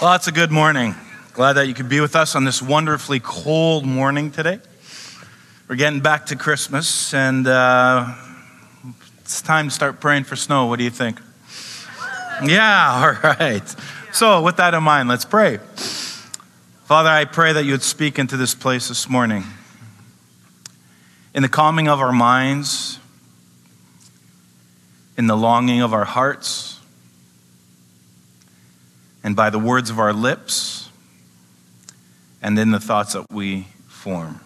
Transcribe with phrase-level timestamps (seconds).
[0.00, 0.96] Well, it's a good morning.
[1.32, 4.58] Glad that you could be with us on this wonderfully cold morning today.
[5.68, 8.12] We're getting back to Christmas, and uh,
[9.20, 10.66] it's time to start praying for snow.
[10.66, 11.20] What do you think?
[12.44, 13.62] Yeah, all right.
[14.12, 15.58] So, with that in mind, let's pray.
[16.86, 19.44] Father, I pray that you would speak into this place this morning.
[21.32, 22.98] In the calming of our minds,
[25.16, 26.71] in the longing of our hearts,
[29.24, 30.88] and by the words of our lips,
[32.42, 34.40] and in the thoughts that we form.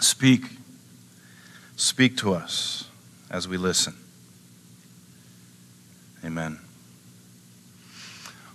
[0.00, 0.42] Speak,
[1.76, 2.88] speak to us
[3.30, 3.94] as we listen.
[6.24, 6.58] Amen.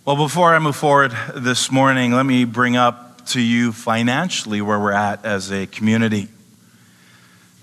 [0.05, 4.79] Well, before I move forward this morning, let me bring up to you financially where
[4.79, 6.27] we're at as a community.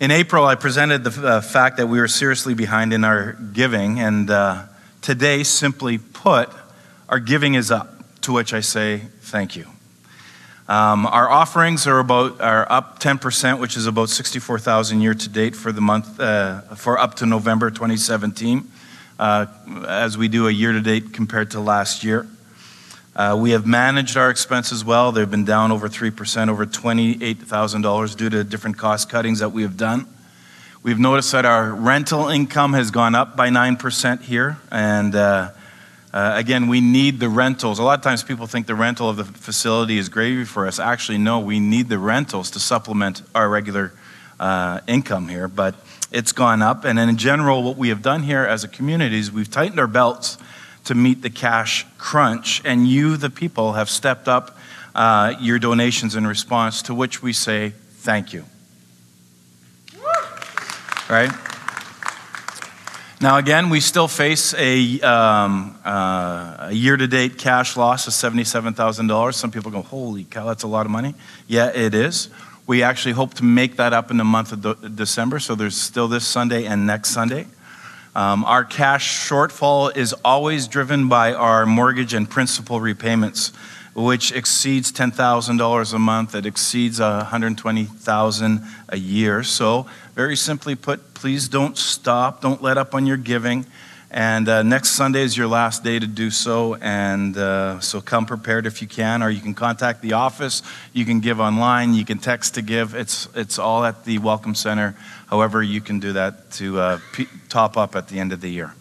[0.00, 4.00] In April, I presented the uh, fact that we were seriously behind in our giving,
[4.00, 4.64] and uh,
[5.02, 6.48] today, simply put,
[7.10, 9.66] our giving is up, to which I say thank you.
[10.68, 15.56] Um, our offerings are about are up 10%, which is about 64,000 year to date
[15.56, 18.70] for the month uh, for up to November 2017,
[19.18, 19.46] uh,
[19.88, 22.28] as we do a year to date compared to last year.
[23.16, 25.10] Uh, we have managed our expenses well.
[25.10, 29.76] They've been down over 3%, over $28,000 due to different cost cuttings that we have
[29.76, 30.06] done.
[30.84, 35.16] We've noticed that our rental income has gone up by 9% here, and
[36.12, 37.78] uh, again, we need the rentals.
[37.78, 40.80] A lot of times people think the rental of the facility is gravy for us.
[40.80, 43.92] Actually, no, we need the rentals to supplement our regular
[44.40, 45.76] uh, income here, but
[46.10, 46.84] it's gone up.
[46.84, 49.86] And in general, what we have done here as a community is we've tightened our
[49.86, 50.36] belts
[50.84, 54.56] to meet the cash crunch, and you, the people, have stepped up
[54.94, 58.44] uh, your donations in response, to which we say thank you.
[61.08, 61.30] Right?
[63.22, 68.14] Now, again, we still face a, um, uh, a year to date cash loss of
[68.14, 69.34] $77,000.
[69.34, 71.14] Some people go, Holy cow, that's a lot of money.
[71.46, 72.30] Yeah, it is.
[72.66, 75.76] We actually hope to make that up in the month of de- December, so there's
[75.76, 77.46] still this Sunday and next Sunday.
[78.16, 83.52] Um, our cash shortfall is always driven by our mortgage and principal repayments,
[83.94, 86.34] which exceeds $10,000 a month.
[86.34, 89.42] It exceeds 120,000 a year.
[89.42, 89.86] So,
[90.20, 92.42] very simply put, please don't stop.
[92.42, 93.64] Don't let up on your giving.
[94.10, 96.74] And uh, next Sunday is your last day to do so.
[96.74, 100.62] And uh, so come prepared if you can, or you can contact the office.
[100.92, 101.94] You can give online.
[101.94, 102.94] You can text to give.
[102.94, 104.94] It's, it's all at the Welcome Center.
[105.28, 108.50] However, you can do that to uh, p- top up at the end of the
[108.50, 108.74] year.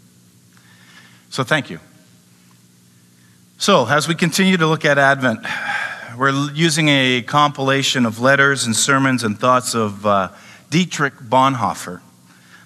[1.30, 1.80] So thank you.
[3.60, 5.40] So, as we continue to look at Advent,
[6.18, 10.28] we're using a compilation of letters and sermons and thoughts of uh,
[10.70, 12.02] Dietrich Bonhoeffer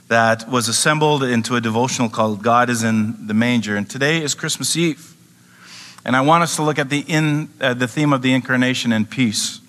[0.10, 3.76] that was assembled into a devotional called God is in the Manger.
[3.76, 5.16] And today is Christmas Eve.
[6.06, 8.92] And I want us to look at the, in, uh, the theme of the incarnation
[8.92, 9.62] and peace.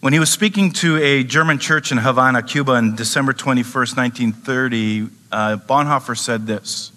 [0.00, 5.08] When he was speaking to a German church in Havana, Cuba, on December 21st, 1930,
[5.30, 6.90] uh, Bonhoeffer said this.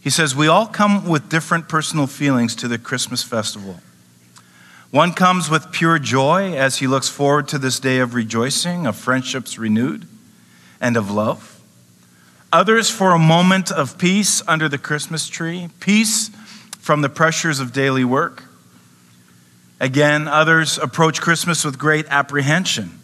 [0.00, 3.80] He says, We all come with different personal feelings to the Christmas festival.
[4.90, 8.96] One comes with pure joy as he looks forward to this day of rejoicing, of
[8.96, 10.06] friendships renewed,
[10.80, 11.60] and of love.
[12.52, 16.30] Others for a moment of peace under the Christmas tree, peace
[16.80, 18.42] from the pressures of daily work.
[19.78, 22.98] Again, others approach Christmas with great apprehension.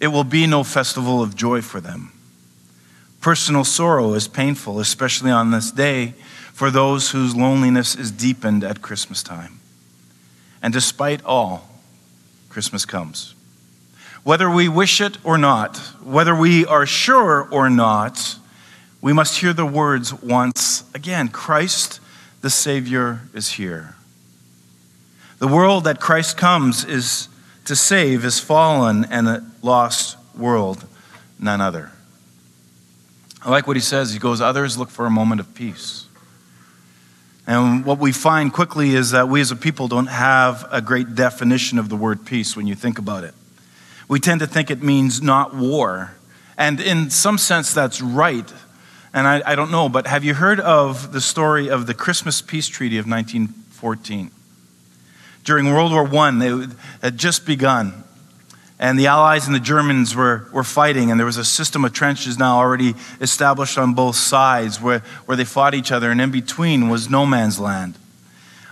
[0.00, 2.12] It will be no festival of joy for them.
[3.20, 6.14] Personal sorrow is painful, especially on this day,
[6.54, 9.60] for those whose loneliness is deepened at Christmas time.
[10.62, 11.68] And despite all,
[12.48, 13.34] Christmas comes.
[14.24, 18.36] Whether we wish it or not, whether we are sure or not,
[19.00, 22.00] we must hear the words once again Christ
[22.40, 23.94] the Savior is here.
[25.38, 27.28] The world that Christ comes is
[27.66, 30.86] to save is fallen and a lost world,
[31.38, 31.92] none other.
[33.42, 34.12] I like what he says.
[34.12, 36.05] He goes, Others look for a moment of peace.
[37.46, 41.14] And what we find quickly is that we as a people don't have a great
[41.14, 43.34] definition of the word peace when you think about it.
[44.08, 46.14] We tend to think it means not war.
[46.58, 48.52] And in some sense, that's right.
[49.12, 52.42] And I, I don't know, but have you heard of the story of the Christmas
[52.42, 54.30] Peace Treaty of 1914?
[55.44, 56.70] During World War I, it
[57.00, 58.02] had just begun.
[58.78, 61.94] And the Allies and the Germans were, were fighting, and there was a system of
[61.94, 66.30] trenches now already established on both sides where, where they fought each other, and in
[66.30, 67.96] between was no man's land.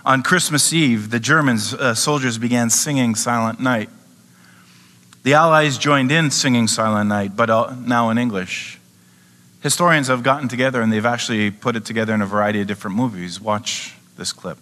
[0.05, 3.89] On Christmas Eve, the Germans uh, soldiers began singing Silent Night.
[5.23, 8.79] The Allies joined in singing Silent Night, but uh, now in English.
[9.61, 12.95] Historians have gotten together and they've actually put it together in a variety of different
[12.95, 13.41] movies.
[13.41, 14.59] Watch this clip.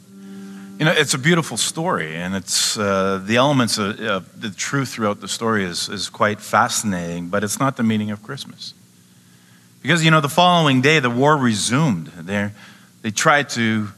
[0.79, 4.89] You know, it's a beautiful story, and it's uh, the elements of, of, the truth
[4.89, 8.73] throughout the story is, is quite fascinating, but it's not the meaning of Christmas.
[9.81, 12.07] Because, you know, the following day, the war resumed.
[12.07, 12.51] they
[13.03, 13.89] they tried to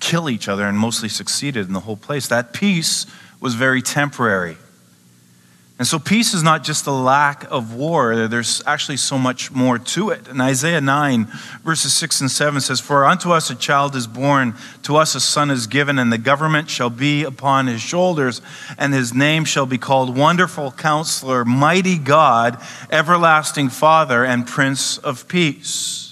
[0.00, 2.28] kill each other and mostly succeeded in the whole place.
[2.28, 3.04] That peace
[3.40, 4.56] was very temporary.
[5.76, 9.76] And so peace is not just a lack of war, there's actually so much more
[9.76, 10.28] to it.
[10.28, 11.26] And Isaiah 9,
[11.64, 14.54] verses 6 and 7 says, For unto us a child is born,
[14.84, 18.40] to us a son is given, and the government shall be upon his shoulders,
[18.78, 22.62] and his name shall be called Wonderful Counselor, Mighty God,
[22.92, 26.03] Everlasting Father, and Prince of Peace.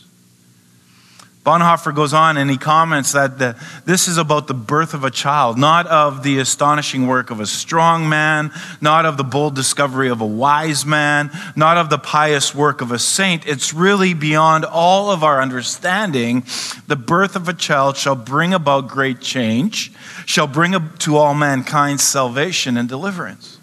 [1.44, 5.10] Bonhoeffer goes on and he comments that the, this is about the birth of a
[5.10, 10.08] child, not of the astonishing work of a strong man, not of the bold discovery
[10.08, 13.44] of a wise man, not of the pious work of a saint.
[13.44, 16.44] It's really beyond all of our understanding.
[16.86, 19.90] The birth of a child shall bring about great change,
[20.24, 23.58] shall bring to all mankind salvation and deliverance.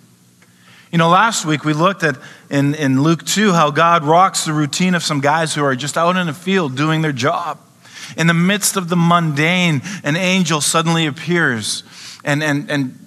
[0.92, 2.18] You know, last week we looked at
[2.50, 5.98] in, in Luke 2 how God rocks the routine of some guys who are just
[5.98, 7.58] out in the field doing their job.
[8.18, 11.84] In the midst of the mundane, an angel suddenly appears
[12.24, 13.00] and, and, and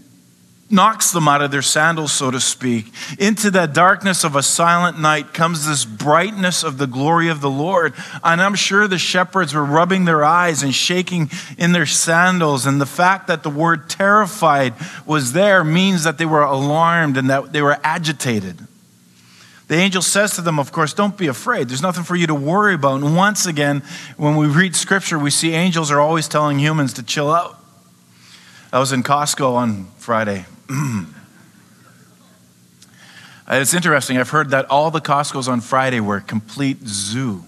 [0.73, 2.93] knocks them out of their sandals, so to speak.
[3.19, 7.51] Into that darkness of a silent night comes this brightness of the glory of the
[7.51, 7.93] Lord.
[8.25, 12.65] And I'm sure the shepherds were rubbing their eyes and shaking in their sandals.
[12.65, 17.29] And the fact that the word terrified was there means that they were alarmed and
[17.29, 18.67] that they were agitated.
[19.73, 21.71] The angel says to them, of course, don't be afraid.
[21.71, 23.01] There's nothing for you to worry about.
[23.01, 23.83] And once again,
[24.19, 27.59] when we read scripture, we see angels are always telling humans to chill out.
[28.71, 30.45] I was in Costco on Friday.
[33.49, 34.19] it's interesting.
[34.19, 37.47] I've heard that all the Costco's on Friday were complete zoo.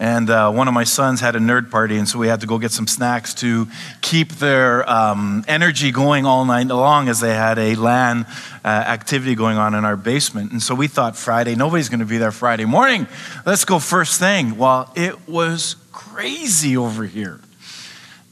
[0.00, 2.46] And uh, one of my sons had a nerd party, and so we had to
[2.46, 3.68] go get some snacks to
[4.00, 8.24] keep their um, energy going all night long as they had a LAN
[8.64, 10.52] uh, activity going on in our basement.
[10.52, 13.08] And so we thought Friday, nobody's going to be there Friday morning.
[13.44, 14.56] Let's go first thing.
[14.56, 17.38] Well, it was crazy over here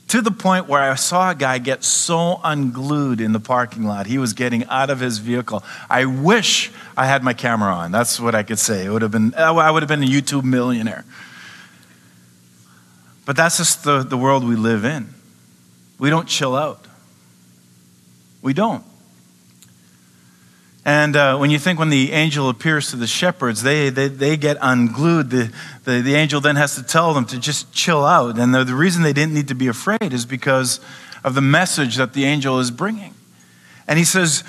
[0.09, 4.07] to the point where I saw a guy get so unglued in the parking lot.
[4.07, 5.63] He was getting out of his vehicle.
[5.91, 7.93] I wish I had my camera on.
[7.93, 8.87] That's what I could say.
[8.87, 11.05] It would have been, I would have been a YouTube millionaire.
[13.29, 15.13] But that's just the, the world we live in.
[15.99, 16.87] We don't chill out.
[18.41, 18.83] We don't.
[20.87, 24.39] And uh, when you think when the angel appears to the shepherds, they, they, they
[24.39, 25.29] get unglued.
[25.29, 25.53] The,
[25.85, 28.39] the, the angel then has to tell them to just chill out.
[28.39, 30.81] And the, the reason they didn't need to be afraid is because
[31.23, 33.13] of the message that the angel is bringing.
[33.87, 34.43] And he says,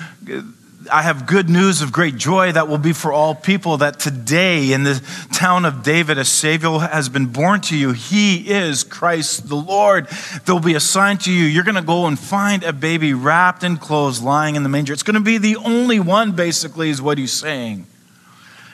[0.90, 4.72] I have good news of great joy that will be for all people that today
[4.72, 7.92] in the town of David a Savior has been born to you.
[7.92, 10.08] He is Christ the Lord.
[10.44, 11.44] There will be a sign to you.
[11.44, 14.94] You're going to go and find a baby wrapped in clothes lying in the manger.
[14.94, 17.86] It's going to be the only one, basically, is what he's saying.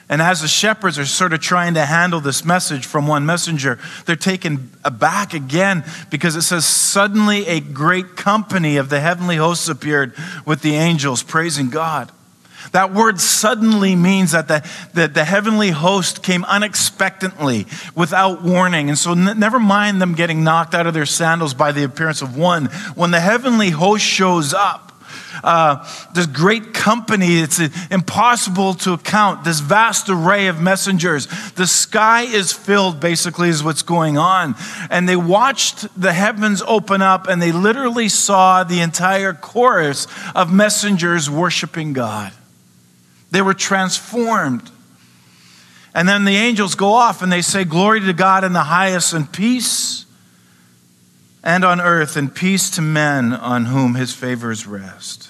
[0.09, 3.77] And as the shepherds are sort of trying to handle this message from one messenger,
[4.05, 9.67] they're taken aback again because it says, Suddenly a great company of the heavenly hosts
[9.67, 10.13] appeared
[10.45, 12.11] with the angels praising God.
[12.71, 17.65] That word suddenly means that the, the, the heavenly host came unexpectedly
[17.95, 18.89] without warning.
[18.89, 22.21] And so, n- never mind them getting knocked out of their sandals by the appearance
[22.21, 22.65] of one.
[22.95, 24.86] When the heavenly host shows up,
[25.43, 27.39] uh, this great company.
[27.39, 27.59] It's
[27.91, 29.43] impossible to account.
[29.43, 31.27] This vast array of messengers.
[31.51, 34.55] The sky is filled, basically, is what's going on.
[34.89, 40.51] And they watched the heavens open up and they literally saw the entire chorus of
[40.51, 42.33] messengers worshiping God.
[43.31, 44.71] They were transformed.
[45.93, 49.13] And then the angels go off and they say, Glory to God in the highest
[49.13, 50.06] and peace
[51.47, 55.29] and on earth, and peace to men on whom his favors rest.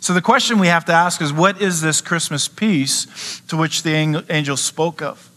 [0.00, 3.82] So the question we have to ask is what is this Christmas peace to which
[3.82, 3.92] the
[4.30, 5.30] angel spoke of?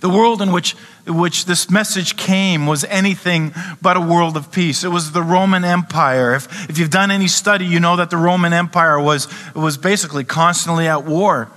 [0.00, 0.72] The world in which,
[1.06, 3.52] which this message came was anything
[3.82, 4.82] but a world of peace.
[4.82, 6.34] It was the Roman Empire.
[6.34, 10.24] If, if you've done any study, you know that the Roman Empire was, was basically
[10.24, 11.50] constantly at war.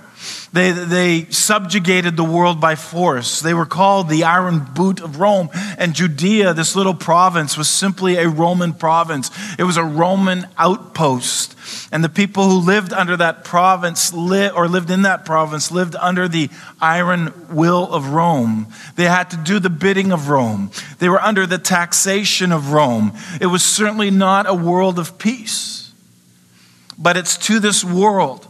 [0.52, 3.40] They, they subjugated the world by force.
[3.40, 5.48] They were called the Iron Boot of Rome.
[5.78, 9.30] And Judea, this little province, was simply a Roman province.
[9.58, 11.56] It was a Roman outpost.
[11.90, 15.96] And the people who lived under that province, li- or lived in that province, lived
[15.96, 16.50] under the
[16.80, 18.66] iron will of Rome.
[18.96, 20.70] They had to do the bidding of Rome.
[20.98, 23.12] They were under the taxation of Rome.
[23.40, 25.92] It was certainly not a world of peace.
[26.98, 28.46] But it's to this world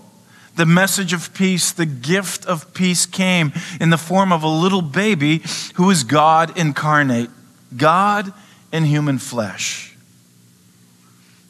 [0.57, 4.83] the message of peace, the gift of peace came in the form of a little
[4.83, 5.43] baby
[5.75, 7.31] who is God incarnate,
[7.77, 8.33] God
[8.73, 9.97] in human flesh.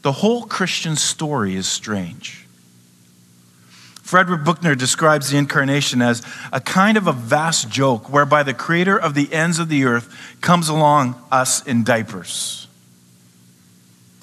[0.03, 2.47] The whole Christian story is strange.
[4.03, 8.99] Frederick Buechner describes the incarnation as a kind of a vast joke whereby the creator
[8.99, 12.69] of the ends of the earth comes along us in diapers.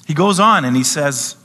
[0.06, 1.36] He goes on and he says,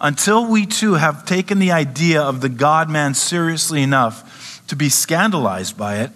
[0.00, 4.88] Until we too have taken the idea of the God man seriously enough to be
[4.88, 6.10] scandalized by it,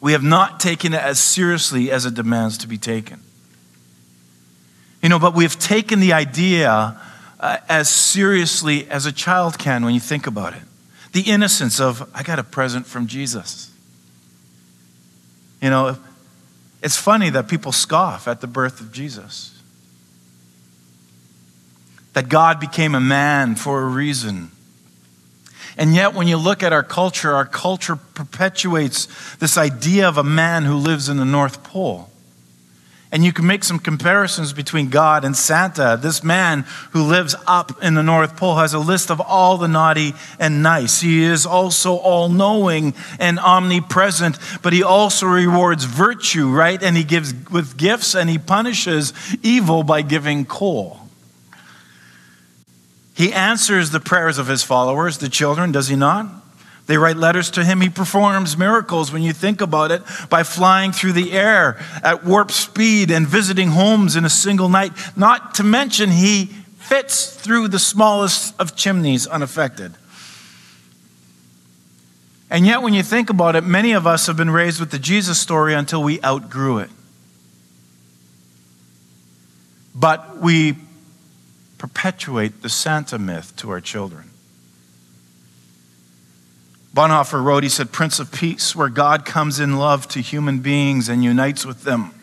[0.00, 3.20] we have not taken it as seriously as it demands to be taken.
[5.02, 6.98] You know, but we've taken the idea
[7.38, 10.62] uh, as seriously as a child can when you think about it.
[11.12, 13.70] The innocence of, I got a present from Jesus.
[15.60, 15.98] You know,
[16.82, 19.51] it's funny that people scoff at the birth of Jesus.
[22.12, 24.50] That God became a man for a reason.
[25.78, 30.24] And yet, when you look at our culture, our culture perpetuates this idea of a
[30.24, 32.10] man who lives in the North Pole.
[33.10, 35.98] And you can make some comparisons between God and Santa.
[36.00, 39.68] This man who lives up in the North Pole has a list of all the
[39.68, 41.02] naughty and nice.
[41.02, 46.82] He is also all knowing and omnipresent, but he also rewards virtue, right?
[46.82, 51.01] And he gives with gifts and he punishes evil by giving coal.
[53.14, 56.26] He answers the prayers of his followers, the children, does he not?
[56.86, 57.80] They write letters to him.
[57.80, 62.50] He performs miracles when you think about it by flying through the air at warp
[62.50, 64.92] speed and visiting homes in a single night.
[65.16, 66.46] Not to mention, he
[66.78, 69.94] fits through the smallest of chimneys unaffected.
[72.50, 74.98] And yet, when you think about it, many of us have been raised with the
[74.98, 76.90] Jesus story until we outgrew it.
[79.94, 80.76] But we
[81.82, 84.30] perpetuate the Santa myth to our children.
[86.94, 91.08] Bonhoeffer wrote, he said, Prince of Peace, where God comes in love to human beings
[91.08, 92.14] and unites with them.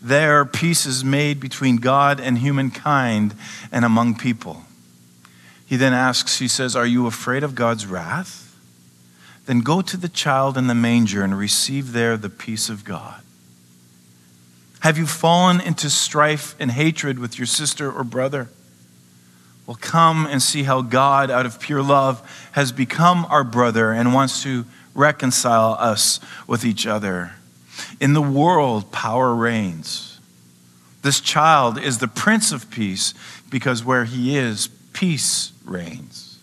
[0.00, 3.34] There, peace is made between God and humankind
[3.72, 4.62] and among people.
[5.66, 8.56] He then asks, he says, Are you afraid of God's wrath?
[9.46, 13.20] Then go to the child in the manger and receive there the peace of God.
[14.80, 18.48] Have you fallen into strife and hatred with your sister or brother?
[19.66, 24.14] Will come and see how God, out of pure love, has become our brother and
[24.14, 27.32] wants to reconcile us with each other.
[28.00, 30.20] In the world, power reigns.
[31.02, 33.12] This child is the Prince of Peace
[33.50, 36.38] because where he is, peace reigns.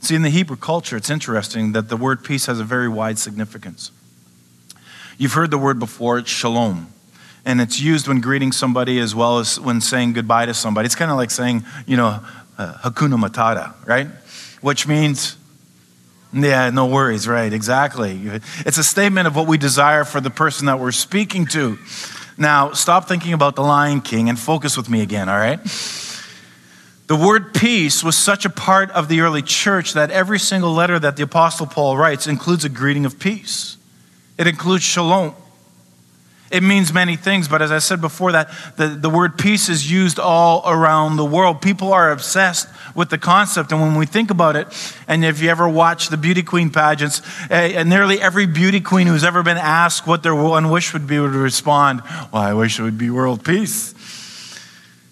[0.00, 3.18] See, in the Hebrew culture, it's interesting that the word peace has a very wide
[3.18, 3.90] significance.
[5.18, 6.92] You've heard the word before, it's shalom
[7.46, 10.84] and it's used when greeting somebody as well as when saying goodbye to somebody.
[10.84, 12.20] It's kind of like saying, you know,
[12.58, 14.08] uh, Hakuna Matata, right?
[14.60, 15.36] Which means,
[16.32, 17.52] yeah, no worries, right?
[17.52, 18.20] Exactly.
[18.66, 21.78] It's a statement of what we desire for the person that we're speaking to.
[22.36, 25.60] Now, stop thinking about the Lion King and focus with me again, all right?
[27.06, 30.98] The word peace was such a part of the early church that every single letter
[30.98, 33.76] that the Apostle Paul writes includes a greeting of peace.
[34.36, 35.36] It includes shalom.
[36.50, 39.90] It means many things, but as I said before, that the, the word peace is
[39.90, 41.60] used all around the world.
[41.60, 44.68] People are obsessed with the concept, and when we think about it,
[45.08, 49.24] and if you ever watch the beauty queen pageants, uh, nearly every beauty queen who's
[49.24, 52.82] ever been asked what their one wish would be would respond, "Well, I wish it
[52.82, 53.94] would be world peace."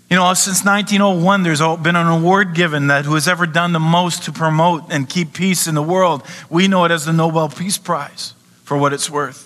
[0.09, 3.81] You know, since 1901, there's been an award given that who has ever done the
[3.81, 6.23] most to promote and keep peace in the world.
[6.49, 9.44] We know it as the Nobel Peace Prize, for what it's worth.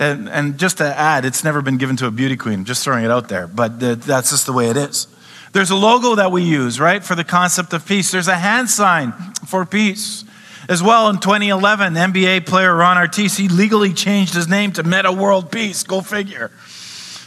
[0.00, 3.04] And, and just to add, it's never been given to a beauty queen, just throwing
[3.04, 5.06] it out there, but that's just the way it is.
[5.52, 8.10] There's a logo that we use, right, for the concept of peace.
[8.10, 9.12] There's a hand sign
[9.46, 10.24] for peace.
[10.70, 15.52] As well, in 2011, NBA player Ron Artest, legally changed his name to Meta World
[15.52, 16.50] Peace, go figure,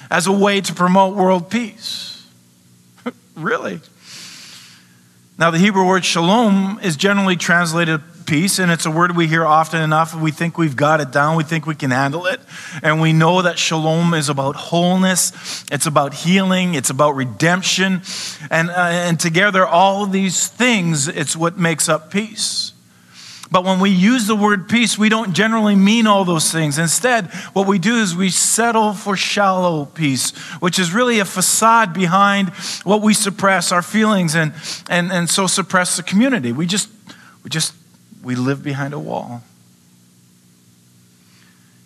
[0.10, 2.25] as a way to promote world peace.
[3.36, 3.82] really?
[5.38, 9.46] Now, the Hebrew word shalom is generally translated peace, and it's a word we hear
[9.46, 10.15] often enough.
[10.15, 12.39] We think we've got it down, we think we can handle it.
[12.82, 18.01] And we know that shalom is about wholeness, it's about healing, it's about redemption.
[18.50, 22.74] And, uh, and together, all these things, it's what makes up peace.
[23.53, 26.80] But when we use the word peace, we don't generally mean all those things.
[26.80, 31.94] Instead, what we do is we settle for shallow peace, which is really a facade
[31.94, 32.50] behind
[32.84, 34.53] what we suppress our feelings and,
[34.89, 36.51] and, and so suppress the community.
[36.51, 36.89] We just,
[37.44, 37.75] we just
[38.24, 39.44] we live behind a wall.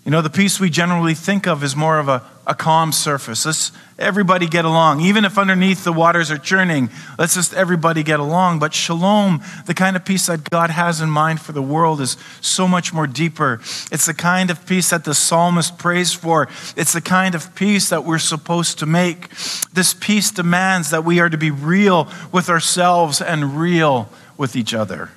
[0.08, 3.46] You know, the peace we generally think of is more of a, a calm surface.
[3.46, 5.02] Let's everybody get along.
[5.02, 6.90] Even if underneath the waters are churning,
[7.20, 8.60] let's just everybody get along.
[8.60, 12.16] But shalom, the kind of peace that God has in mind for the world, is
[12.40, 13.60] so much more deeper.
[13.92, 16.48] It's the kind of peace that the psalmist prays for.
[16.78, 19.28] It's the kind of peace that we're supposed to make.
[19.74, 24.74] This peace demands that we are to be real with ourselves and real with each
[24.74, 25.10] other.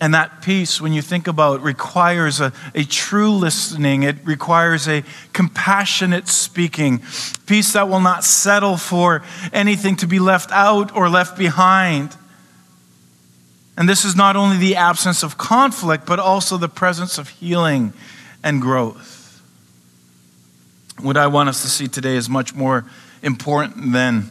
[0.00, 4.04] And that peace, when you think about, it, requires a, a true listening.
[4.04, 5.02] It requires a
[5.32, 7.02] compassionate speaking.
[7.46, 12.16] Peace that will not settle for anything to be left out or left behind.
[13.76, 17.92] And this is not only the absence of conflict, but also the presence of healing
[18.44, 19.42] and growth.
[21.00, 22.84] What I want us to see today is much more
[23.22, 24.30] important than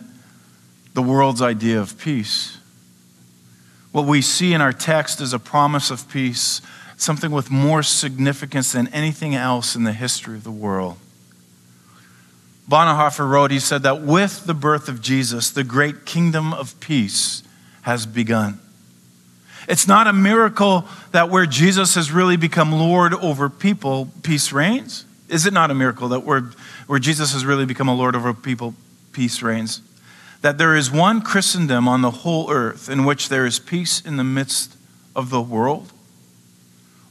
[0.94, 2.57] the world's idea of peace.
[3.98, 6.62] What we see in our text is a promise of peace,
[6.98, 11.00] something with more significance than anything else in the history of the world.
[12.70, 17.42] Bonhoeffer wrote, he said that with the birth of Jesus, the great kingdom of peace
[17.82, 18.60] has begun.
[19.68, 25.06] It's not a miracle that where Jesus has really become Lord over people, peace reigns.
[25.28, 26.52] Is it not a miracle that where,
[26.86, 28.76] where Jesus has really become a Lord over people,
[29.12, 29.82] peace reigns?
[30.48, 34.16] That there is one Christendom on the whole earth in which there is peace in
[34.16, 34.78] the midst
[35.14, 35.92] of the world?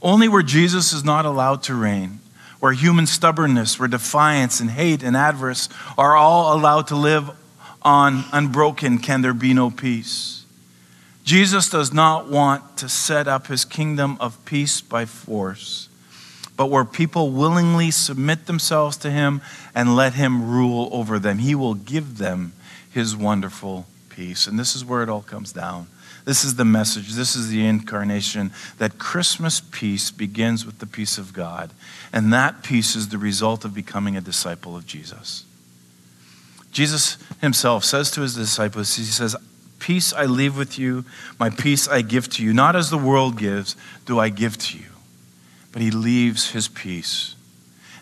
[0.01, 2.21] Only where Jesus is not allowed to reign,
[2.61, 7.29] where human stubbornness, where defiance and hate and avarice are all allowed to live
[7.83, 10.47] on unbroken, can there be no peace.
[11.23, 15.91] Jesus does not want to set up his kingdom of peace by force,
[16.57, 19.43] but where people willingly submit themselves to him
[19.75, 21.41] and let him rule over them.
[21.41, 22.55] He will give them
[22.97, 24.47] his wonderful peace.
[24.47, 25.87] And this is where it all comes down.
[26.25, 27.13] This is the message.
[27.13, 31.73] This is the incarnation that Christmas peace begins with the peace of God.
[32.11, 35.45] And that peace is the result of becoming a disciple of Jesus.
[36.73, 39.37] Jesus himself says to his disciples, He says,
[39.79, 41.05] Peace I leave with you,
[41.39, 42.55] my peace I give to you.
[42.55, 43.77] Not as the world gives,
[44.07, 44.89] do I give to you.
[45.71, 47.35] But he leaves his peace.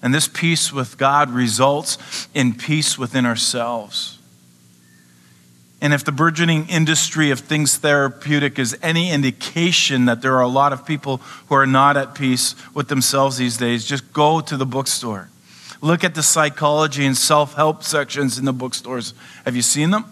[0.01, 4.14] And this peace with God results in peace within ourselves.
[5.85, 10.49] And if the burgeoning industry of things therapeutic is any indication that there are a
[10.49, 11.19] lot of people
[11.49, 15.29] who are not at peace with themselves these days, just go to the bookstore.
[15.83, 19.13] Look at the psychology and self help sections in the bookstores.
[19.45, 20.07] Have you seen them?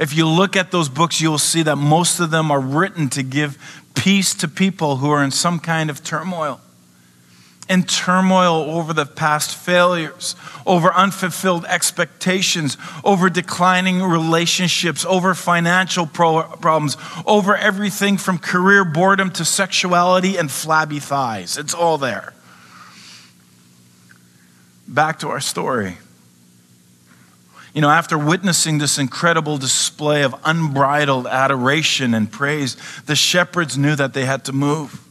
[0.00, 3.22] If you look at those books, you'll see that most of them are written to
[3.22, 3.56] give
[3.94, 6.60] peace to people who are in some kind of turmoil
[7.68, 10.34] in turmoil over the past failures,
[10.66, 19.30] over unfulfilled expectations, over declining relationships, over financial pro- problems, over everything from career boredom
[19.32, 21.58] to sexuality and flabby thighs.
[21.58, 22.32] It's all there.
[24.86, 25.98] Back to our story.
[27.74, 33.94] You know, after witnessing this incredible display of unbridled adoration and praise, the shepherds knew
[33.94, 35.07] that they had to move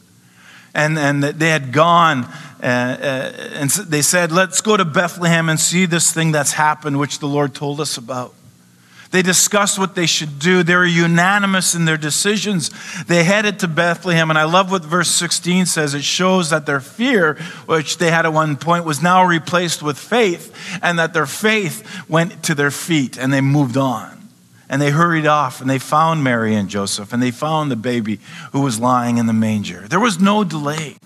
[0.74, 2.28] and, and they had gone
[2.62, 7.00] uh, uh, and they said, Let's go to Bethlehem and see this thing that's happened,
[7.00, 8.34] which the Lord told us about.
[9.12, 10.64] They discussed what they should do.
[10.64, 12.72] They were unanimous in their decisions.
[13.06, 15.94] They headed to Bethlehem, and I love what verse 16 says.
[15.94, 17.36] It shows that their fear,
[17.68, 22.10] which they had at one point, was now replaced with faith, and that their faith
[22.10, 24.17] went to their feet and they moved on.
[24.70, 28.20] And they hurried off and they found Mary and Joseph and they found the baby
[28.52, 29.88] who was lying in the manger.
[29.88, 30.98] There was no delay.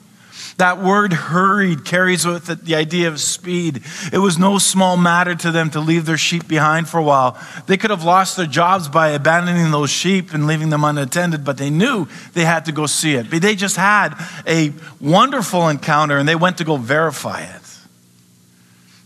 [0.57, 3.81] That word hurried carries with it the idea of speed.
[4.11, 7.39] It was no small matter to them to leave their sheep behind for a while.
[7.67, 11.57] They could have lost their jobs by abandoning those sheep and leaving them unattended, but
[11.57, 13.29] they knew they had to go see it.
[13.29, 14.13] But they just had
[14.45, 17.61] a wonderful encounter and they went to go verify it.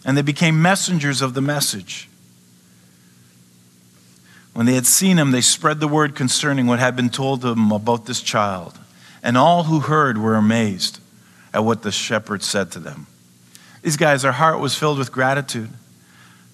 [0.03, 2.09] And they became messengers of the message.
[4.55, 7.73] When they had seen him, they spread the word concerning what had been told them
[7.73, 8.79] about this child.
[9.21, 11.01] And all who heard were amazed
[11.53, 13.07] at what the shepherds said to them.
[13.81, 15.69] These guys, their heart was filled with gratitude.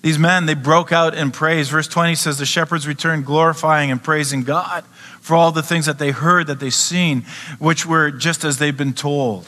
[0.01, 1.69] These men, they broke out in praise.
[1.69, 4.83] Verse 20 says, The shepherds returned glorifying and praising God
[5.19, 7.21] for all the things that they heard, that they seen,
[7.59, 9.47] which were just as they've been told.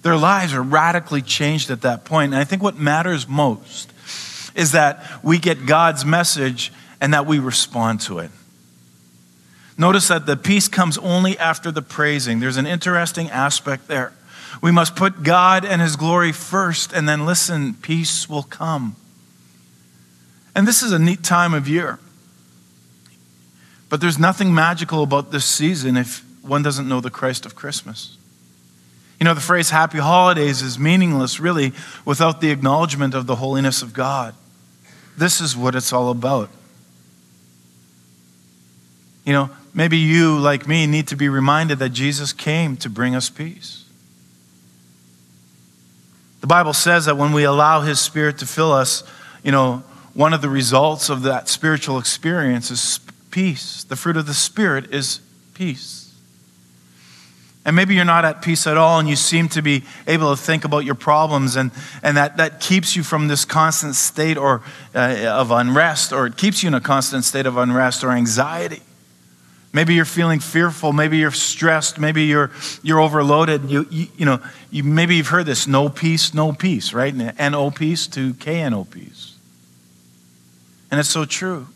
[0.00, 2.32] Their lives are radically changed at that point.
[2.32, 3.92] And I think what matters most
[4.54, 8.30] is that we get God's message and that we respond to it.
[9.76, 12.40] Notice that the peace comes only after the praising.
[12.40, 14.12] There's an interesting aspect there.
[14.62, 18.96] We must put God and His glory first, and then listen, peace will come.
[20.54, 21.98] And this is a neat time of year.
[23.88, 28.16] But there's nothing magical about this season if one doesn't know the Christ of Christmas.
[29.18, 31.72] You know, the phrase happy holidays is meaningless, really,
[32.04, 34.34] without the acknowledgement of the holiness of God.
[35.16, 36.50] This is what it's all about.
[39.24, 43.14] You know, maybe you, like me, need to be reminded that Jesus came to bring
[43.14, 43.84] us peace.
[46.40, 49.02] The Bible says that when we allow His Spirit to fill us,
[49.42, 49.82] you know,
[50.12, 53.82] one of the results of that spiritual experience is peace.
[53.84, 55.20] The fruit of the Spirit is
[55.54, 56.14] peace.
[57.64, 60.40] And maybe you're not at peace at all and you seem to be able to
[60.40, 61.70] think about your problems, and,
[62.02, 64.60] and that, that keeps you from this constant state or,
[64.94, 68.82] uh, of unrest, or it keeps you in a constant state of unrest or anxiety.
[69.74, 70.92] Maybe you're feeling fearful.
[70.92, 71.98] Maybe you're stressed.
[71.98, 72.52] Maybe you're,
[72.84, 73.68] you're overloaded.
[73.68, 77.12] You, you, you know, you, maybe you've heard this no peace, no peace, right?
[77.12, 79.34] NO peace to KNO peace.
[80.92, 81.66] And it's so true.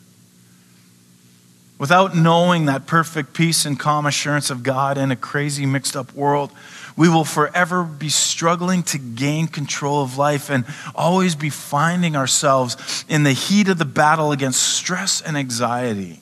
[1.77, 6.13] Without knowing that perfect peace and calm assurance of God in a crazy, mixed up
[6.13, 6.53] world,
[6.97, 13.05] we will forever be struggling to gain control of life and always be finding ourselves
[13.09, 16.21] in the heat of the battle against stress and anxiety.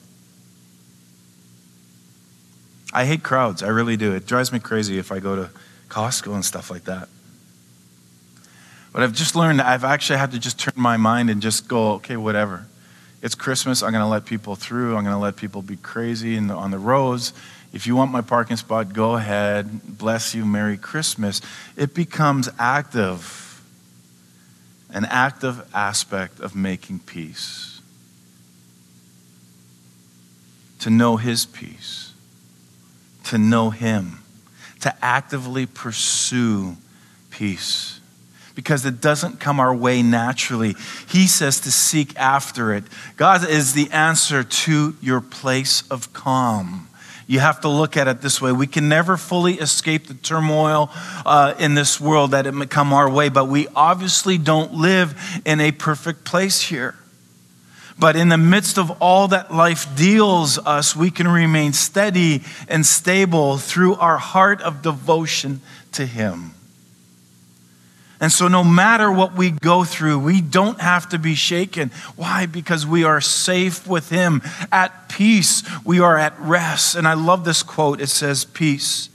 [2.93, 3.63] I hate crowds.
[3.63, 4.13] I really do.
[4.13, 5.49] It drives me crazy if I go to
[5.89, 7.09] Costco and stuff like that.
[8.93, 11.93] But I've just learned I've actually had to just turn my mind and just go,
[11.93, 12.65] okay, whatever.
[13.21, 13.83] It's Christmas.
[13.83, 14.95] I'm going to let people through.
[14.95, 17.33] I'm going to let people be crazy the, on the roads.
[17.73, 19.97] If you want my parking spot, go ahead.
[19.97, 20.45] Bless you.
[20.45, 21.41] Merry Christmas.
[21.75, 23.61] It becomes active,
[24.89, 27.81] an active aspect of making peace.
[30.79, 32.06] To know His peace
[33.29, 34.19] to know Him,
[34.81, 36.77] to actively pursue
[37.29, 37.99] peace.
[38.55, 40.75] Because it doesn't come our way naturally.
[41.07, 42.85] He says to seek after it.
[43.15, 46.87] God is the answer to your place of calm.
[47.27, 48.53] You have to look at it this way.
[48.53, 50.89] We can never fully escape the turmoil
[51.25, 55.41] uh, in this world that it may come our way, but we obviously don't live
[55.45, 56.95] in a perfect place here.
[57.99, 62.85] But in the midst of all that life deals us, we can remain steady and
[62.85, 65.61] stable through our heart of devotion
[65.93, 66.51] to Him.
[68.19, 71.89] And so, no matter what we go through, we don't have to be shaken.
[72.15, 72.45] Why?
[72.45, 74.41] Because we are safe with Him.
[74.71, 76.95] At peace, we are at rest.
[76.95, 79.09] And I love this quote it says, Peace.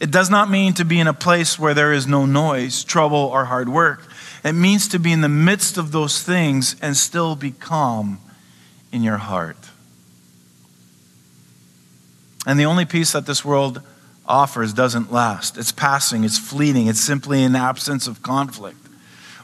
[0.00, 3.18] It does not mean to be in a place where there is no noise, trouble,
[3.18, 4.08] or hard work.
[4.44, 8.18] It means to be in the midst of those things and still be calm
[8.94, 9.56] in your heart.
[12.46, 13.82] And the only peace that this world
[14.24, 15.58] offers doesn't last.
[15.58, 18.78] It's passing, it's fleeting, it's simply an absence of conflict.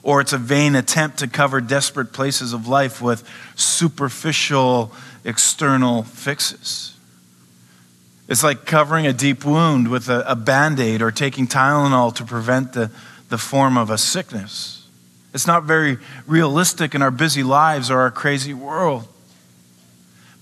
[0.03, 4.93] Or it's a vain attempt to cover desperate places of life with superficial
[5.25, 6.97] external fixes.
[8.29, 12.25] It's like covering a deep wound with a, a band aid or taking Tylenol to
[12.25, 12.91] prevent the,
[13.29, 14.87] the form of a sickness.
[15.35, 19.09] It's not very realistic in our busy lives or our crazy world.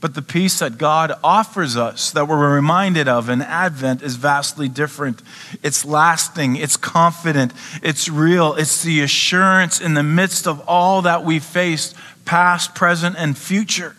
[0.00, 4.68] But the peace that God offers us, that we're reminded of in Advent, is vastly
[4.68, 5.22] different.
[5.62, 11.24] It's lasting, it's confident, it's real, it's the assurance in the midst of all that
[11.24, 13.96] we faced, past, present, and future.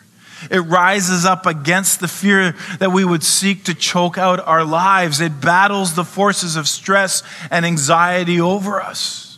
[0.50, 5.20] It rises up against the fear that we would seek to choke out our lives.
[5.20, 9.29] It battles the forces of stress and anxiety over us.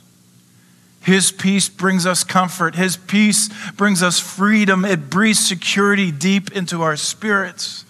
[1.02, 2.76] His peace brings us comfort.
[2.76, 4.86] His peace brings us freedom.
[4.86, 7.86] It breathes security deep into our spirits.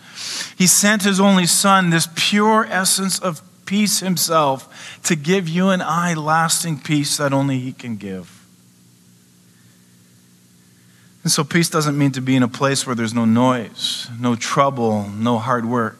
[0.57, 5.83] He sent His only Son, this pure essence of peace Himself, to give you and
[5.83, 8.37] I lasting peace that only He can give.
[11.23, 14.35] And so, peace doesn't mean to be in a place where there's no noise, no
[14.35, 15.99] trouble, no hard work.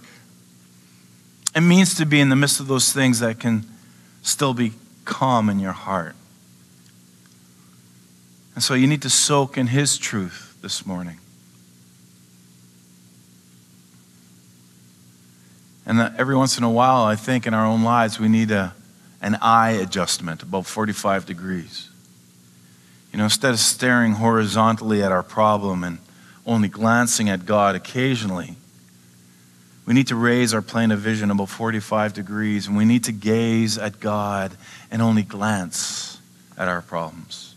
[1.56, 3.66] It means to be in the midst of those things that can
[4.24, 4.72] still be
[5.06, 6.16] calm in your heart.
[8.62, 11.18] And so you need to soak in His truth this morning.
[15.84, 18.76] And every once in a while, I think in our own lives, we need a,
[19.20, 21.90] an eye adjustment about 45 degrees.
[23.12, 25.98] You know, instead of staring horizontally at our problem and
[26.46, 28.58] only glancing at God occasionally,
[29.88, 33.12] we need to raise our plane of vision about 45 degrees and we need to
[33.12, 34.56] gaze at God
[34.92, 36.20] and only glance
[36.60, 37.51] at our problems.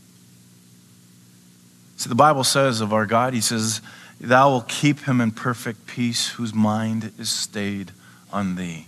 [2.04, 3.80] The Bible says of our God, He says,
[4.20, 7.90] Thou will keep him in perfect peace whose mind is stayed
[8.32, 8.86] on thee.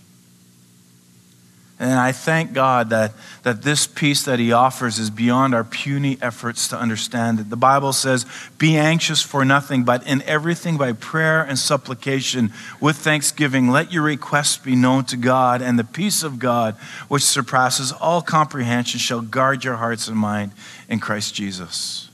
[1.79, 6.17] And I thank God that, that this peace that He offers is beyond our puny
[6.23, 7.51] efforts to understand it.
[7.51, 8.25] The Bible says,
[8.57, 12.51] Be anxious for nothing, but in everything by prayer and supplication
[12.81, 16.77] with thanksgiving, let your requests be known to God, and the peace of God,
[17.09, 20.53] which surpasses all comprehension, shall guard your hearts and mind
[20.89, 22.06] in Christ Jesus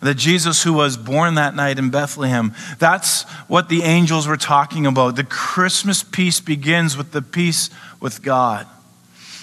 [0.00, 4.86] that Jesus, who was born that night in Bethlehem, that's what the angels were talking
[4.86, 5.16] about.
[5.16, 8.66] The Christmas peace begins with the peace with God.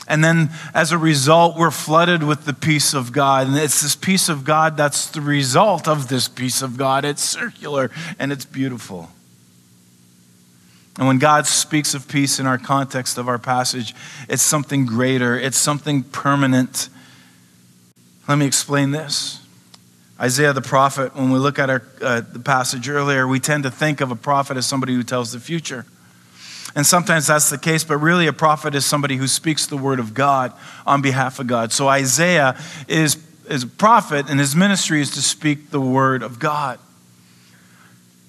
[0.07, 3.47] And then as a result, we're flooded with the peace of God.
[3.47, 7.05] And it's this peace of God that's the result of this peace of God.
[7.05, 9.09] It's circular and it's beautiful.
[10.97, 13.93] And when God speaks of peace in our context of our passage,
[14.29, 16.87] it's something greater, it's something permanent.
[18.27, 19.44] Let me explain this.
[20.19, 23.71] Isaiah the prophet, when we look at our, uh, the passage earlier, we tend to
[23.71, 25.85] think of a prophet as somebody who tells the future.
[26.75, 29.99] And sometimes that's the case, but really a prophet is somebody who speaks the word
[29.99, 30.53] of God
[30.85, 31.71] on behalf of God.
[31.71, 33.17] So Isaiah is,
[33.49, 36.79] is a prophet, and his ministry is to speak the word of God.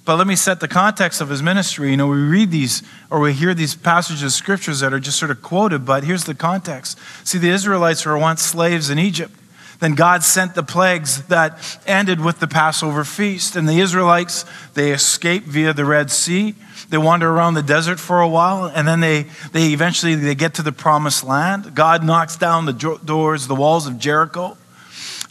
[0.04, 1.90] But let me set the context of his ministry.
[1.90, 5.18] You know, we read these or we hear these passages of scriptures that are just
[5.18, 6.96] sort of quoted, but here's the context.
[7.24, 9.34] See, the Israelites were once slaves in Egypt.
[9.78, 13.56] Then God sent the plagues that ended with the Passover feast.
[13.56, 16.54] And the Israelites, they escape via the Red Sea.
[16.88, 20.54] They wander around the desert for a while, and then they, they eventually they get
[20.54, 21.74] to the promised land.
[21.74, 24.56] God knocks down the doors, the walls of Jericho.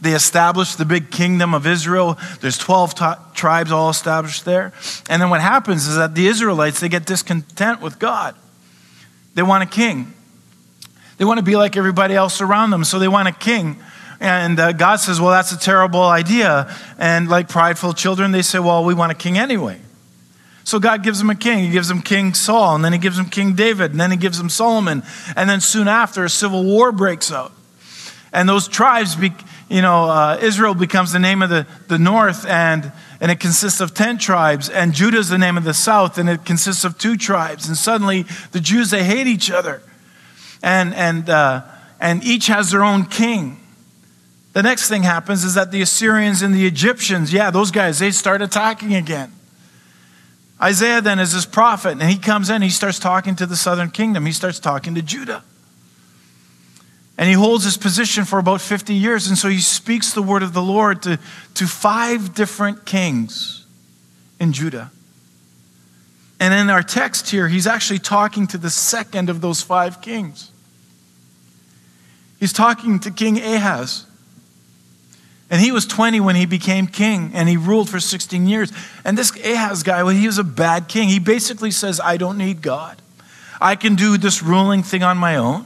[0.02, 2.20] They establish the big kingdom of Israel.
[2.42, 4.74] There's 12 t- tribes all established there.
[5.10, 8.36] And then what happens is that the Israelites, they get discontent with God.
[9.34, 10.14] They want a king.
[11.18, 13.78] They want to be like everybody else around them, so they want a king
[14.20, 16.74] and uh, God says, Well, that's a terrible idea.
[16.98, 19.80] And like prideful children, they say, Well, we want a king anyway.
[20.66, 21.64] So God gives them a king.
[21.64, 24.18] He gives them King Saul, and then he gives them King David, and then he
[24.18, 25.04] gives them Solomon.
[25.36, 27.52] And then soon after, a civil war breaks out.
[28.34, 29.32] And those tribes, be,
[29.70, 33.80] you know, uh, Israel becomes the name of the, the north, and, and it consists
[33.80, 34.68] of 10 tribes.
[34.68, 37.68] And Judah is the name of the south, and it consists of two tribes.
[37.68, 39.84] And suddenly, the Jews, they hate each other.
[40.64, 41.62] And, and, uh,
[42.00, 43.62] and each has their own king.
[44.56, 48.12] The next thing happens is that the Assyrians and the Egyptians, yeah, those guys, they
[48.12, 49.34] start attacking again.
[50.62, 53.92] Isaiah then is this prophet, and he comes in, he starts talking to the southern
[53.92, 55.44] kingdom, he starts talking to Judah.
[57.18, 60.42] And he holds his position for about 50 years, and so he speaks the word
[60.42, 61.20] of the Lord to,
[61.56, 63.66] to five different kings
[64.40, 64.90] in Judah.
[66.40, 70.50] And in our text here, he's actually talking to the second of those five kings.
[72.40, 74.06] He's talking to King Ahaz.
[75.50, 78.72] And he was 20 when he became king, and he ruled for 16 years.
[79.04, 81.10] And this Ahaz guy, well, he was a bad king.
[81.10, 83.00] He basically says, I don't need God.
[83.62, 85.66] I can do this ruling thing on my own.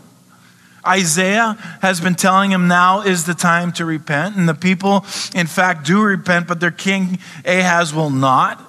[0.85, 4.35] Isaiah has been telling him now is the time to repent.
[4.35, 8.68] And the people, in fact, do repent, but their king Ahaz will not.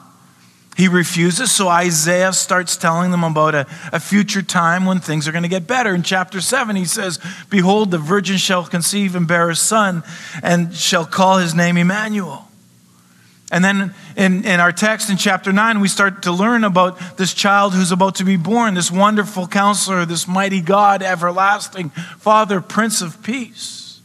[0.81, 5.31] He refuses, so Isaiah starts telling them about a, a future time when things are
[5.31, 5.95] going to get better.
[5.95, 7.19] In chapter 7, he says,
[7.51, 10.03] Behold, the virgin shall conceive and bear a son,
[10.43, 12.49] and shall call his name Emmanuel.
[13.53, 17.35] And then in, in our text in chapter 9, we start to learn about this
[17.35, 23.03] child who's about to be born, this wonderful counselor, this mighty God, everlasting Father, Prince
[23.03, 24.01] of Peace.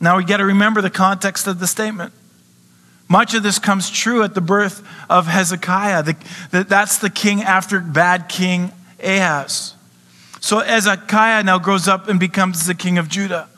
[0.00, 2.12] Now we got to remember the context of the statement.
[3.08, 6.02] Much of this comes true at the birth of Hezekiah.
[6.02, 6.16] The,
[6.50, 9.74] the, that's the king after bad king Ahaz.
[10.40, 13.48] So Hezekiah now grows up and becomes the king of Judah.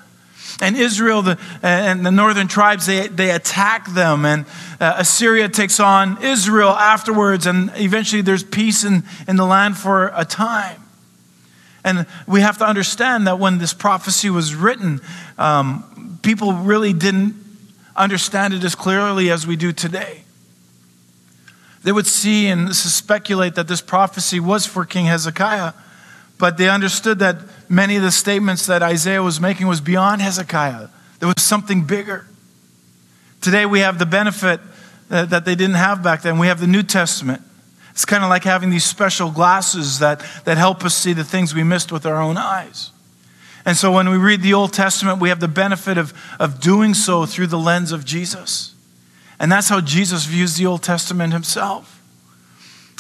[0.61, 4.25] And Israel the, and the northern tribes, they, they attack them.
[4.25, 4.47] And
[4.81, 7.47] uh, Assyria takes on Israel afterwards.
[7.47, 10.81] And eventually there's peace in, in the land for a time.
[11.83, 15.01] And we have to understand that when this prophecy was written,
[15.39, 17.35] um, people really didn't
[18.03, 20.23] understand it as clearly as we do today.
[21.83, 25.73] They would see and speculate that this prophecy was for King Hezekiah,
[26.39, 27.37] but they understood that
[27.71, 30.89] many of the statements that Isaiah was making was beyond Hezekiah.
[31.19, 32.27] There was something bigger.
[33.41, 34.61] Today we have the benefit
[35.09, 36.39] that they didn't have back then.
[36.39, 37.43] We have the New Testament.
[37.91, 41.55] It's kind of like having these special glasses that, that help us see the things
[41.55, 42.93] we missed with our own eyes.
[43.65, 46.95] And so when we read the Old Testament, we have the benefit of, of doing
[46.95, 48.75] so through the lens of Jesus.
[49.39, 52.01] And that's how Jesus views the Old Testament himself.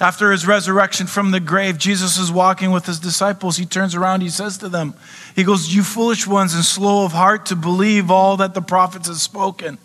[0.00, 3.58] After his resurrection from the grave, Jesus is walking with his disciples.
[3.58, 4.94] He turns around, he says to them,
[5.36, 9.08] He goes, You foolish ones and slow of heart to believe all that the prophets
[9.08, 9.76] have spoken.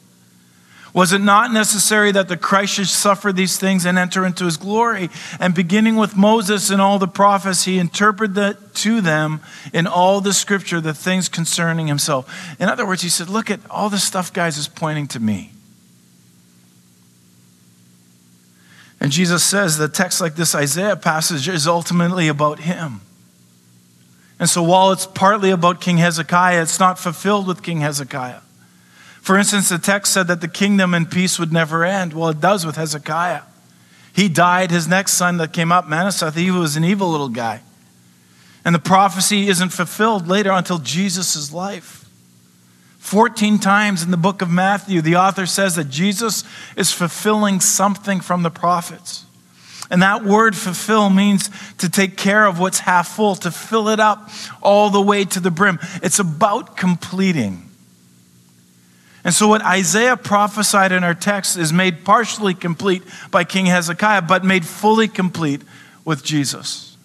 [0.96, 4.56] Was it not necessary that the Christ should suffer these things and enter into his
[4.56, 5.10] glory?
[5.42, 9.42] And beginning with Moses and all the prophets, he interpreted to them
[9.74, 12.56] in all the scripture the things concerning himself.
[12.62, 15.52] In other words, he said, Look at all this stuff, guys, is pointing to me.
[19.02, 23.02] And Jesus says the text like this Isaiah passage is ultimately about him.
[24.40, 28.40] And so while it's partly about King Hezekiah, it's not fulfilled with King Hezekiah.
[29.26, 32.14] For instance, the text said that the kingdom and peace would never end.
[32.14, 33.42] Well, it does with Hezekiah.
[34.14, 34.70] He died.
[34.70, 37.62] His next son that came up, Manasseh, he was an evil little guy.
[38.64, 42.08] And the prophecy isn't fulfilled later until Jesus' life.
[43.00, 46.44] 14 times in the book of Matthew, the author says that Jesus
[46.78, 49.26] is fulfilling something from the prophets.
[49.90, 54.00] And that word fulfill means to take care of what's half full, to fill it
[54.00, 54.30] up
[54.62, 55.80] all the way to the brim.
[56.04, 57.72] It's about completing.
[59.26, 64.22] And so, what Isaiah prophesied in our text is made partially complete by King Hezekiah,
[64.22, 65.64] but made fully complete
[66.06, 66.96] with Jesus.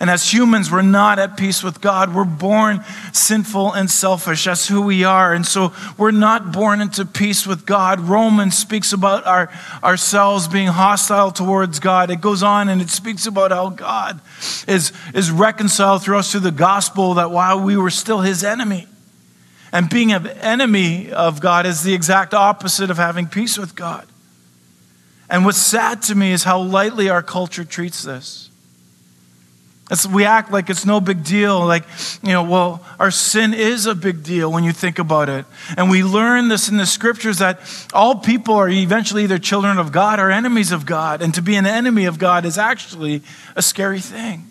[0.00, 2.14] And as humans, we're not at peace with God.
[2.14, 4.44] We're born sinful and selfish.
[4.44, 5.34] That's who we are.
[5.34, 8.00] And so we're not born into peace with God.
[8.00, 9.50] Romans speaks about our,
[9.84, 12.10] ourselves being hostile towards God.
[12.10, 14.22] It goes on and it speaks about how God
[14.66, 18.86] is, is reconciled through us through the gospel that while we were still his enemy,
[19.72, 24.06] and being an enemy of God is the exact opposite of having peace with God.
[25.28, 28.50] And what's sad to me is how lightly our culture treats this.
[29.90, 31.64] It's, we act like it's no big deal.
[31.64, 31.84] Like,
[32.22, 35.44] you know, well, our sin is a big deal when you think about it.
[35.76, 37.60] And we learn this in the scriptures that
[37.92, 41.22] all people are eventually either children of God or enemies of God.
[41.22, 43.22] And to be an enemy of God is actually
[43.56, 44.49] a scary thing.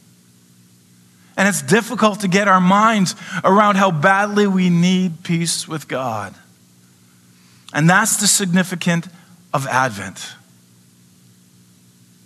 [1.40, 6.36] And it's difficult to get our minds around how badly we need peace with God.
[7.74, 9.08] And that's the significance
[9.54, 10.34] of Advent.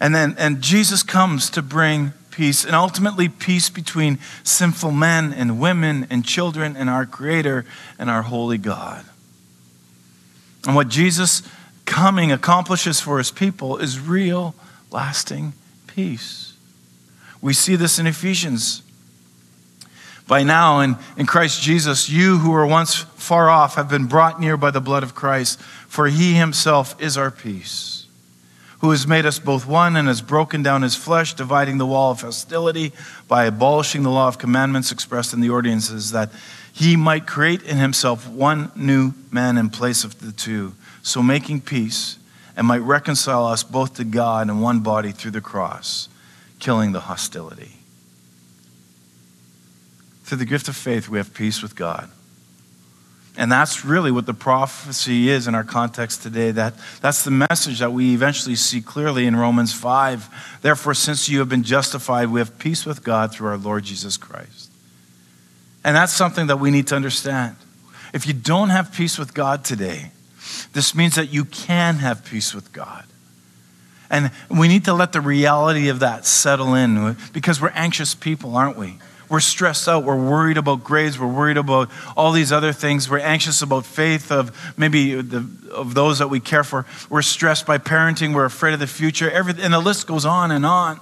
[0.02, 5.60] And then and Jesus comes to bring peace and ultimately peace between sinful men and
[5.60, 7.66] women and children and our creator
[8.00, 9.06] and our holy God.
[10.66, 11.44] And what Jesus
[11.86, 14.56] coming accomplishes for his people is real
[14.90, 15.54] lasting
[15.86, 16.54] peace.
[17.42, 18.82] We see this in Ephesians
[20.28, 24.40] by now, in, in Christ Jesus, you who were once far off have been brought
[24.40, 28.06] near by the blood of Christ, for he himself is our peace,
[28.80, 32.12] who has made us both one and has broken down his flesh, dividing the wall
[32.12, 32.94] of hostility
[33.28, 36.30] by abolishing the law of commandments expressed in the ordinances, that
[36.72, 41.62] he might create in himself one new man in place of the two, so making
[41.62, 42.18] peace,
[42.56, 46.08] and might reconcile us both to God in one body through the cross,
[46.60, 47.83] killing the hostility.
[50.24, 52.10] Through the gift of faith, we have peace with God.
[53.36, 56.52] And that's really what the prophecy is in our context today.
[56.52, 60.60] That, that's the message that we eventually see clearly in Romans 5.
[60.62, 64.18] Therefore, since you have been justified, we have peace with God through our Lord Jesus
[64.18, 64.70] Christ.
[65.84, 67.56] And that's something that we need to understand.
[68.14, 70.12] If you don't have peace with God today,
[70.74, 73.06] this means that you can have peace with God.
[74.12, 78.56] And we need to let the reality of that settle in because we're anxious people,
[78.56, 79.00] aren't we?
[79.34, 80.04] We're stressed out.
[80.04, 81.18] We're worried about grades.
[81.18, 83.10] We're worried about all these other things.
[83.10, 86.86] We're anxious about faith of maybe the, of those that we care for.
[87.10, 88.36] We're stressed by parenting.
[88.36, 89.32] We're afraid of the future.
[89.32, 91.00] Everything, and the list goes on and on.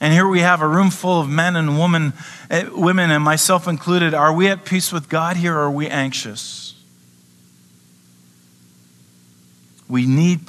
[0.00, 2.14] And here we have a room full of men and women,
[2.48, 4.14] eh, women, and myself included.
[4.14, 6.74] Are we at peace with God here or are we anxious?
[9.90, 10.40] We need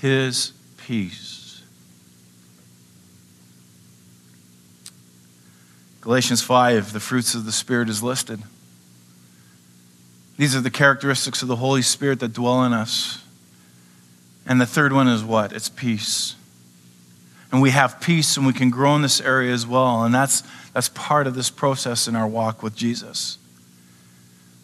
[0.00, 1.37] His peace.
[6.08, 8.42] Galatians 5, the fruits of the Spirit is listed.
[10.38, 13.22] These are the characteristics of the Holy Spirit that dwell in us.
[14.46, 15.52] And the third one is what?
[15.52, 16.34] It's peace.
[17.52, 20.02] And we have peace and we can grow in this area as well.
[20.02, 23.36] And that's, that's part of this process in our walk with Jesus.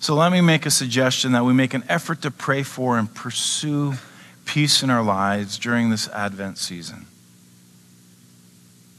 [0.00, 3.14] So let me make a suggestion that we make an effort to pray for and
[3.14, 3.96] pursue
[4.46, 7.04] peace in our lives during this Advent season.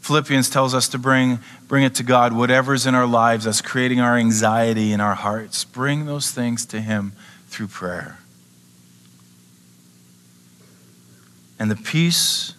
[0.06, 4.00] Philippians tells us to bring, bring it to God, whatever's in our lives that's creating
[4.00, 5.64] our anxiety in our hearts.
[5.64, 7.14] Bring those things to Him
[7.48, 8.20] through prayer.
[11.58, 12.54] And the peace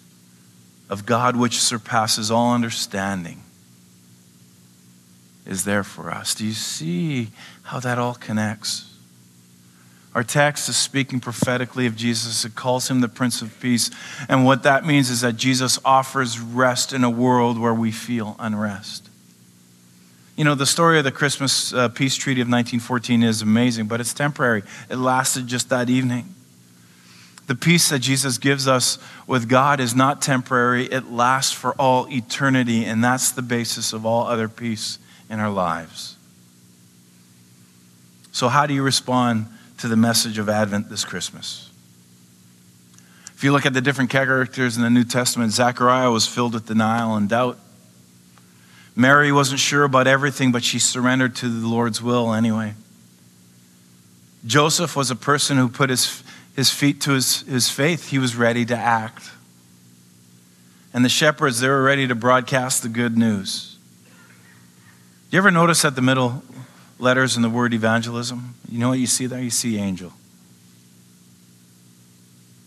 [0.91, 3.45] of God, which surpasses all understanding,
[5.47, 6.35] is there for us.
[6.35, 7.29] Do you see
[7.63, 8.93] how that all connects?
[10.17, 12.47] Our text is speaking prophetically of Jesus.
[12.47, 13.91] It calls him the Prince of Peace.
[14.31, 18.35] And what that means is that Jesus offers rest in a world where we feel
[18.39, 19.11] unrest.
[20.35, 24.01] You know, the story of the Christmas uh, peace treaty of 1914 is amazing, but
[24.01, 24.63] it's temporary.
[24.89, 26.35] It lasted just that evening.
[27.47, 32.11] The peace that Jesus gives us with God is not temporary, it lasts for all
[32.11, 36.17] eternity, and that's the basis of all other peace in our lives.
[38.33, 39.49] So, how do you respond
[39.79, 41.71] to the message of Advent this Christmas?
[43.35, 46.67] If you look at the different characters in the New Testament, Zechariah was filled with
[46.67, 47.59] denial and doubt.
[48.95, 52.75] Mary wasn't sure about everything, but she surrendered to the Lord's will anyway.
[54.47, 56.23] Joseph was a person who put his,
[56.55, 58.09] his feet to his, his faith.
[58.09, 59.31] He was ready to act.
[60.95, 63.77] And the shepherds, they were ready to broadcast the good news.
[65.31, 66.43] Do you ever notice at the middle
[66.99, 68.55] letters in the word evangelism?
[68.69, 69.41] You know what you see there?
[69.41, 70.13] You see angel.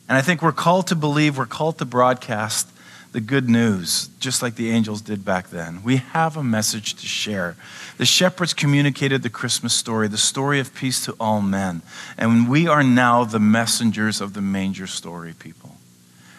[0.07, 2.67] And I think we're called to believe, we're called to broadcast
[3.11, 5.83] the good news, just like the angels did back then.
[5.83, 7.55] We have a message to share.
[7.97, 11.81] The shepherds communicated the Christmas story, the story of peace to all men.
[12.17, 15.75] And we are now the messengers of the manger story, people.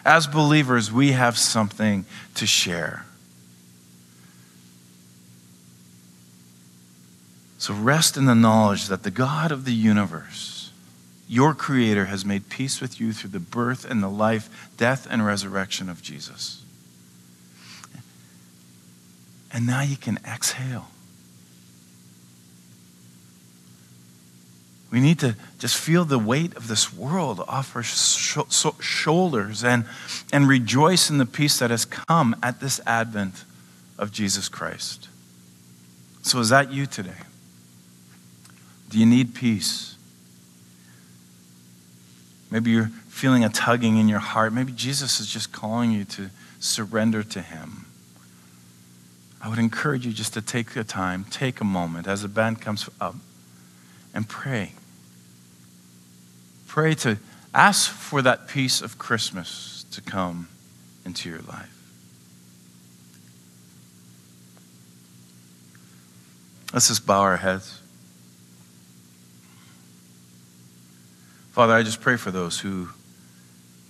[0.05, 2.05] As believers, we have something
[2.35, 3.05] to share.
[7.61, 10.71] So rest in the knowledge that the God of the universe,
[11.27, 15.23] your Creator has made peace with you through the birth and the life, death, and
[15.23, 16.63] resurrection of Jesus.
[19.53, 20.87] And now you can exhale.
[24.89, 29.63] We need to just feel the weight of this world off our sh- sh- shoulders
[29.63, 29.85] and,
[30.33, 33.45] and rejoice in the peace that has come at this advent
[33.99, 35.09] of Jesus Christ.
[36.23, 37.17] So, is that you today?
[38.91, 39.95] Do you need peace?
[42.51, 44.51] Maybe you're feeling a tugging in your heart.
[44.51, 46.29] Maybe Jesus is just calling you to
[46.59, 47.85] surrender to Him.
[49.41, 52.61] I would encourage you just to take the time, take a moment as the band
[52.61, 53.15] comes up
[54.13, 54.73] and pray.
[56.67, 57.17] Pray to
[57.53, 60.49] ask for that peace of Christmas to come
[61.05, 61.77] into your life.
[66.73, 67.80] Let's just bow our heads.
[71.51, 72.87] Father, I just pray for those who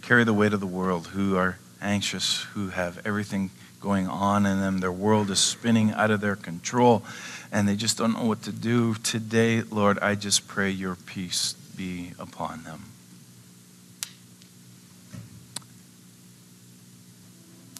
[0.01, 4.59] carry the weight of the world, who are anxious, who have everything going on in
[4.59, 4.79] them.
[4.79, 7.03] Their world is spinning out of their control,
[7.51, 8.95] and they just don't know what to do.
[8.95, 12.85] Today, Lord, I just pray your peace be upon them.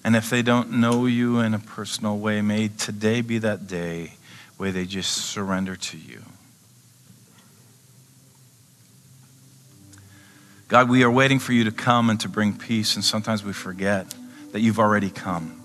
[0.03, 4.13] And if they don't know you in a personal way, may today be that day
[4.57, 6.21] where they just surrender to you.
[10.71, 13.51] God, we are waiting for you to come and to bring peace, and sometimes we
[13.51, 14.15] forget
[14.53, 15.61] that you've already come.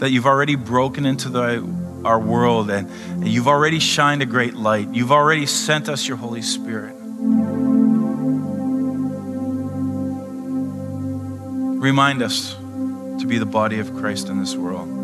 [0.00, 1.66] That you've already broken into the,
[2.04, 4.92] our world and, and you've already shined a great light.
[4.92, 6.94] You've already sent us your Holy Spirit.
[11.80, 14.97] Remind us to be the body of Christ in this world.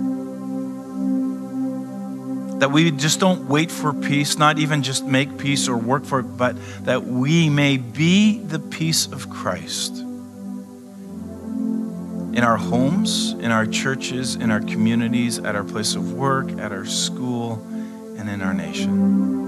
[2.60, 6.20] That we just don't wait for peace, not even just make peace or work for
[6.20, 10.04] it, but that we may be the peace of Christ
[12.34, 16.72] in our homes, in our churches, in our communities, at our place of work, at
[16.72, 17.64] our school,
[18.18, 19.43] and in our nation.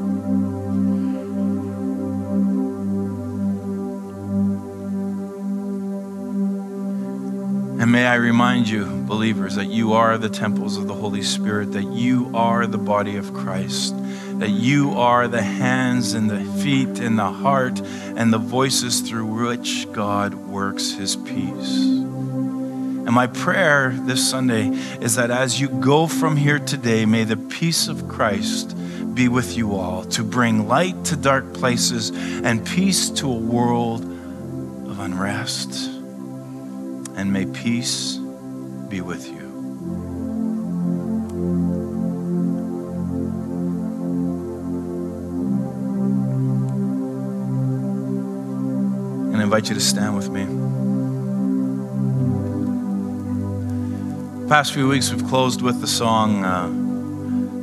[7.87, 11.71] And may I remind you, believers, that you are the temples of the Holy Spirit,
[11.71, 13.95] that you are the body of Christ,
[14.41, 17.81] that you are the hands and the feet and the heart
[18.17, 21.77] and the voices through which God works his peace.
[21.77, 24.67] And my prayer this Sunday
[25.01, 28.77] is that as you go from here today, may the peace of Christ
[29.15, 34.03] be with you all to bring light to dark places and peace to a world
[34.03, 35.96] of unrest
[37.17, 38.19] and may peace
[38.89, 39.47] be with you.
[49.33, 50.45] And I invite you to stand with me.
[54.43, 56.69] The past few weeks we've closed with the song uh,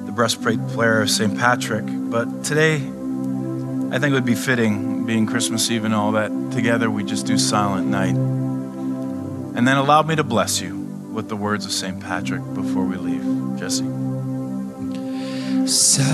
[0.06, 1.38] The Breastplate Prayer of St.
[1.38, 6.32] Patrick, but today I think it would be fitting, being Christmas Eve and all that,
[6.52, 8.43] together we just do Silent Night.
[9.56, 10.78] And then allow me to bless you
[11.14, 12.00] with the words of St.
[12.00, 13.24] Patrick before we leave.
[13.60, 13.86] Jesse.
[15.68, 16.14] Silent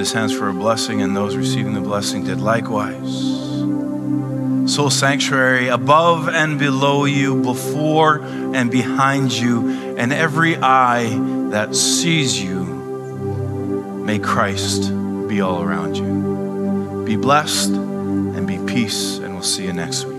[0.02, 3.30] his hands for a blessing, and those receiving the blessing did likewise.
[4.72, 11.06] Soul Sanctuary, above and below you, before and behind you, and every eye
[11.50, 12.64] that sees you,
[14.04, 14.90] may Christ
[15.28, 17.04] be all around you.
[17.06, 20.11] Be blessed and be peace, and we'll see you next week.